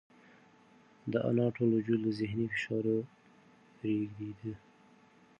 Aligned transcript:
د 1.11 1.13
انا 1.29 1.45
ټول 1.55 1.69
وجود 1.77 1.99
له 2.05 2.11
ذهني 2.19 2.47
فشاره 2.53 2.97
رېږدېده. 3.83 4.53